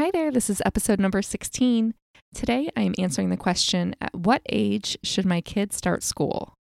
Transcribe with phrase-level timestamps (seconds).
[0.00, 1.92] Hi there, this is episode number 16.
[2.34, 6.54] Today I am answering the question At what age should my kids start school?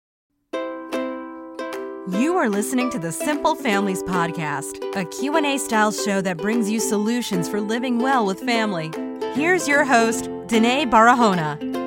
[0.52, 6.80] You are listening to the Simple Families podcast, a Q&A style show that brings you
[6.80, 8.90] solutions for living well with family.
[9.34, 11.77] Here's your host, Denaye Barahona.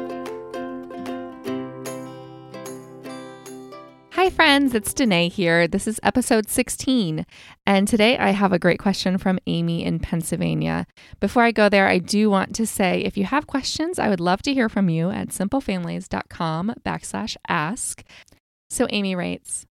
[4.22, 5.68] Hi, friends, it's Denaye here.
[5.68, 7.26] This is episode 16,
[7.66, 10.86] and today I have a great question from Amy in Pennsylvania.
[11.20, 14.20] Before I go there, I do want to say if you have questions, I would
[14.20, 18.04] love to hear from you at simplefamilies.com backslash ask.
[18.70, 19.66] So Amy writes,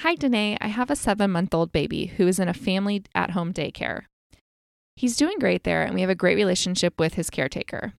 [0.00, 0.58] Hi, Denaye.
[0.60, 4.02] I have a seven month old baby who is in a family at home daycare.
[4.96, 7.94] He's doing great there, and we have a great relationship with his caretaker.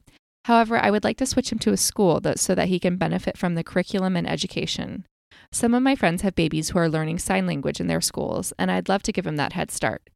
[0.45, 3.40] However, I would like to switch him to a school so that he can benefit
[3.40, 5.06] from the curriculum and education.
[5.52, 8.70] Some of my friends have babies who are learning sign language in their schools, and
[8.70, 10.09] I'd love to give them that head start.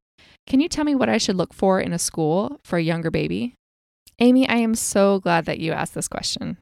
[0.45, 3.09] Can you tell me what I should look for in a school for a younger
[3.09, 3.55] baby?
[4.19, 6.57] Amy, I am so glad that you asked this question.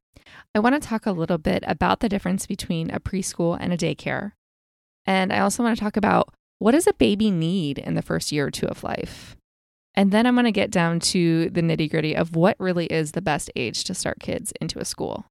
[0.56, 3.78] I want to talk a little bit about the difference between a preschool and a
[3.78, 4.32] daycare.
[5.06, 8.32] And I also want to talk about what does a baby need in the first
[8.32, 9.36] year or two of life?
[9.96, 13.12] And then I'm going to get down to the nitty gritty of what really is
[13.12, 15.26] the best age to start kids into a school.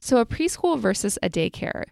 [0.00, 1.84] So, a preschool versus a daycare.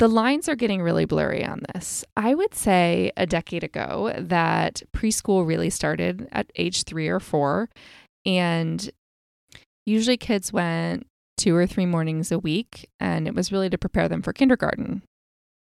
[0.00, 2.06] The lines are getting really blurry on this.
[2.16, 7.68] I would say a decade ago that preschool really started at age three or four.
[8.24, 8.90] And
[9.84, 14.08] usually kids went two or three mornings a week, and it was really to prepare
[14.08, 15.02] them for kindergarten.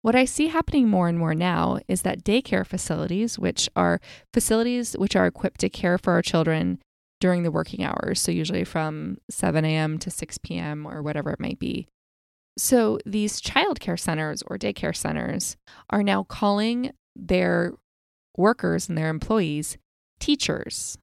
[0.02, 4.00] What I see happening more and more now is that daycare facilities, which are
[4.34, 6.80] facilities which are equipped to care for our children
[7.22, 10.00] during the working hours, so usually from 7 a.m.
[10.00, 10.88] to 6 p.m.
[10.88, 11.88] or whatever it might be,
[12.58, 15.58] so these childcare centers or daycare centers
[15.90, 17.74] are now calling their
[18.38, 19.78] workers and their employees
[20.20, 20.98] teachers.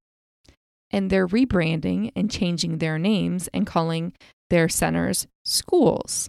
[0.90, 4.12] And they're rebranding and changing their names and calling
[4.50, 6.28] their centers schools.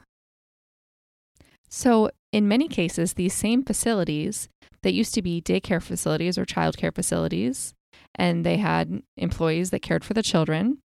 [1.70, 4.48] So, in many cases, these same facilities
[4.84, 7.74] that used to be daycare facilities or childcare facilities,
[8.16, 10.80] and they had employees that cared for the children,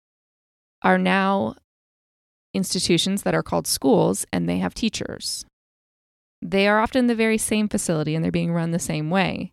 [0.81, 1.55] are now
[2.55, 5.45] institutions that are called schools and they have teachers.
[6.41, 9.51] They are often the very same facility and they're being run the same way.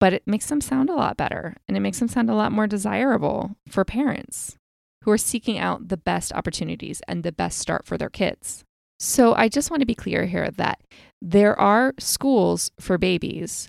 [0.00, 2.52] But it makes them sound a lot better and it makes them sound a lot
[2.52, 4.56] more desirable for parents
[5.04, 8.64] who are seeking out the best opportunities and the best start for their kids.
[8.98, 10.80] So I just want to be clear here that
[11.20, 13.68] there are schools for babies,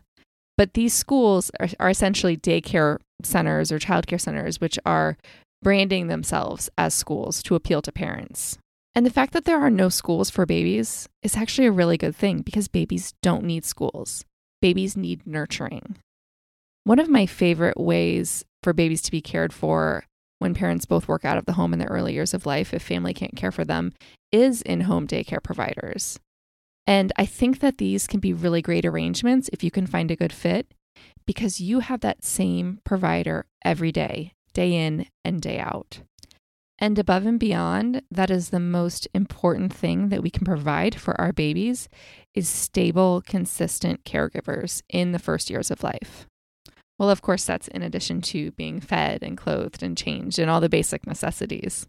[0.57, 5.17] but these schools are, are essentially daycare centers or childcare centers, which are
[5.63, 8.57] branding themselves as schools to appeal to parents.
[8.95, 12.15] And the fact that there are no schools for babies is actually a really good
[12.15, 14.23] thing because babies don't need schools.
[14.61, 15.97] Babies need nurturing.
[16.83, 20.05] One of my favorite ways for babies to be cared for
[20.39, 22.83] when parents both work out of the home in the early years of life, if
[22.83, 23.93] family can't care for them,
[24.31, 26.19] is in home daycare providers.
[26.85, 30.17] And I think that these can be really great arrangements if you can find a
[30.17, 30.73] good fit
[31.25, 35.99] because you have that same provider every day day in and day out.
[36.79, 41.19] And above and beyond, that is the most important thing that we can provide for
[41.19, 41.87] our babies
[42.33, 46.27] is stable, consistent caregivers in the first years of life.
[46.99, 50.61] Well, of course, that's in addition to being fed and clothed and changed and all
[50.61, 51.87] the basic necessities.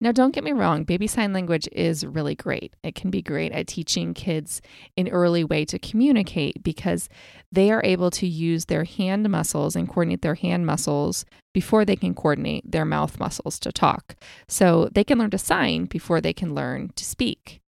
[0.00, 2.72] Now, don't get me wrong, baby sign language is really great.
[2.84, 4.62] It can be great at teaching kids
[4.96, 7.08] an early way to communicate because
[7.50, 11.96] they are able to use their hand muscles and coordinate their hand muscles before they
[11.96, 14.14] can coordinate their mouth muscles to talk.
[14.46, 17.60] So they can learn to sign before they can learn to speak.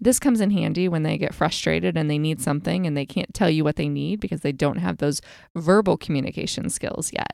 [0.00, 3.34] This comes in handy when they get frustrated and they need something and they can't
[3.34, 5.20] tell you what they need because they don't have those
[5.54, 7.32] verbal communication skills yet.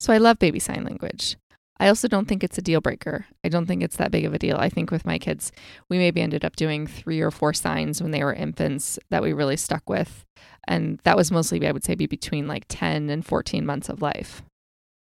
[0.00, 1.36] So I love baby sign language.
[1.78, 3.26] I also don't think it's a deal breaker.
[3.42, 4.56] I don't think it's that big of a deal.
[4.56, 5.50] I think with my kids,
[5.88, 9.32] we maybe ended up doing three or four signs when they were infants that we
[9.32, 10.24] really stuck with.
[10.68, 14.02] And that was mostly, I would say, be between like 10 and 14 months of
[14.02, 14.42] life.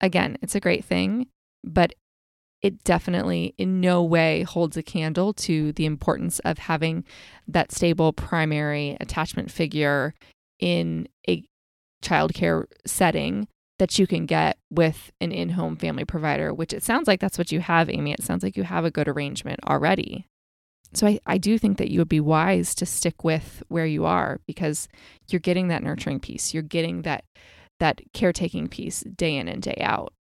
[0.01, 1.27] Again, it's a great thing,
[1.63, 1.93] but
[2.63, 7.03] it definitely in no way holds a candle to the importance of having
[7.47, 10.13] that stable primary attachment figure
[10.59, 11.43] in a
[12.01, 13.47] childcare setting
[13.83, 17.37] that you can get with an in home family provider, which it sounds like that's
[17.37, 18.13] what you have, Amy.
[18.13, 20.25] It sounds like you have a good arrangement already.
[20.93, 24.05] So I, I do think that you would be wise to stick with where you
[24.05, 24.87] are because
[25.27, 26.53] you're getting that nurturing piece.
[26.53, 27.25] You're getting that
[27.81, 30.13] that caretaking piece day in and day out.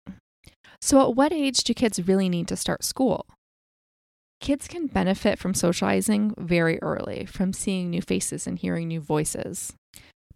[0.81, 3.27] So at what age do kids really need to start school?
[4.41, 9.75] Kids can benefit from socializing very early, from seeing new faces and hearing new voices.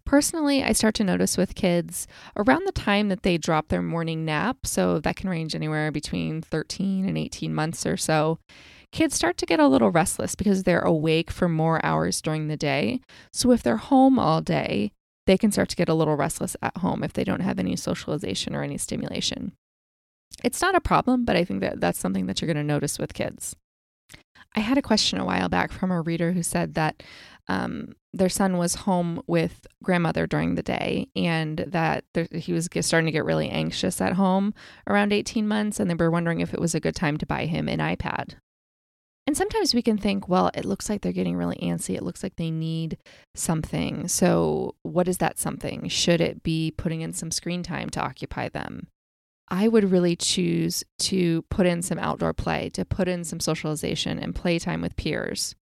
[0.07, 2.07] Personally, I start to notice with kids
[2.37, 6.41] around the time that they drop their morning nap, so that can range anywhere between
[6.41, 8.39] 13 and 18 months or so.
[8.93, 12.55] Kids start to get a little restless because they're awake for more hours during the
[12.55, 13.01] day.
[13.33, 14.93] So if they're home all day,
[15.25, 17.75] they can start to get a little restless at home if they don't have any
[17.75, 19.51] socialization or any stimulation.
[20.41, 22.97] It's not a problem, but I think that that's something that you're going to notice
[22.97, 23.57] with kids.
[24.55, 27.03] I had a question a while back from a reader who said that
[27.47, 32.67] um, their son was home with grandmother during the day and that there, he was
[32.81, 34.53] starting to get really anxious at home
[34.87, 37.45] around 18 months and they were wondering if it was a good time to buy
[37.45, 38.35] him an iPad.
[39.25, 41.95] And sometimes we can think, well, it looks like they're getting really antsy.
[41.95, 42.97] It looks like they need
[43.35, 44.07] something.
[44.07, 45.89] So, what is that something?
[45.89, 48.87] Should it be putting in some screen time to occupy them?
[49.49, 54.17] I would really choose to put in some outdoor play, to put in some socialization
[54.17, 55.55] and playtime with peers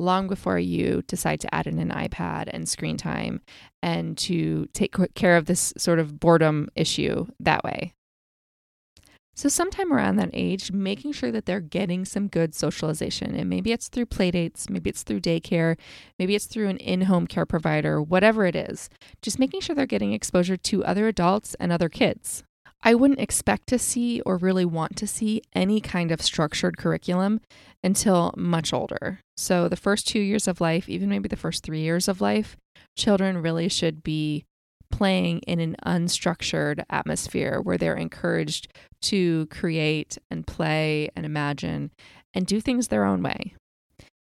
[0.00, 3.40] long before you decide to add in an iPad and screen time
[3.82, 7.92] and to take care of this sort of boredom issue that way.
[9.40, 13.34] So, sometime around that age, making sure that they're getting some good socialization.
[13.34, 15.78] And maybe it's through playdates, maybe it's through daycare,
[16.18, 18.90] maybe it's through an in home care provider, whatever it is.
[19.22, 22.42] Just making sure they're getting exposure to other adults and other kids.
[22.82, 27.40] I wouldn't expect to see or really want to see any kind of structured curriculum
[27.84, 29.20] until much older.
[29.36, 32.56] So, the first two years of life, even maybe the first three years of life,
[32.96, 34.44] children really should be
[34.90, 38.68] playing in an unstructured atmosphere where they're encouraged
[39.02, 41.90] to create and play and imagine
[42.34, 43.54] and do things their own way.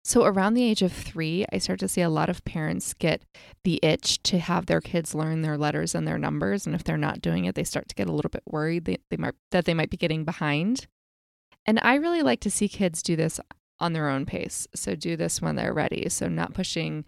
[0.04, 3.22] So, around the age of three, I start to see a lot of parents get
[3.62, 6.66] the itch to have their kids learn their letters and their numbers.
[6.66, 8.98] And if they're not doing it, they start to get a little bit worried they,
[9.10, 10.88] they might, that they might be getting behind.
[11.66, 13.38] And I really like to see kids do this
[13.78, 14.66] on their own pace.
[14.74, 16.08] So, do this when they're ready.
[16.08, 17.04] So, not pushing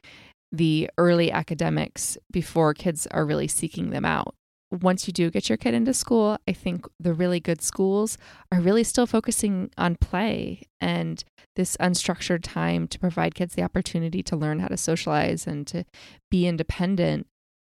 [0.53, 4.37] the early academics before kids are really seeking them out
[4.83, 8.19] once you do get your kid into school, I think the really good schools
[8.53, 11.23] are really still focusing on play and
[11.57, 15.85] this unstructured time to provide kids the opportunity to learn how to socialize and to
[16.31, 17.27] be independent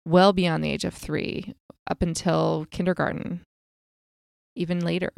[0.07, 1.55] well beyond the age of three,
[1.89, 3.43] up until kindergarten,
[4.55, 5.13] even later.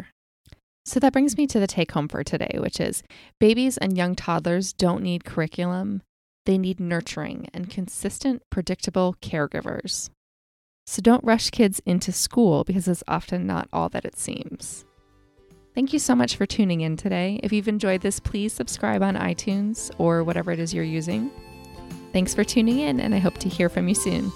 [0.84, 3.02] So that brings me to the take home for today, which is
[3.38, 6.02] babies and young toddlers don't need curriculum,
[6.46, 10.08] they need nurturing and consistent, predictable caregivers.
[10.90, 14.87] So don't rush kids into school because it's often not all that it seems.
[15.75, 17.38] Thank you so much for tuning in today.
[17.43, 21.31] If you've enjoyed this, please subscribe on iTunes or whatever it is you're using.
[22.14, 24.32] Thanks for tuning in, and I hope to hear from you soon.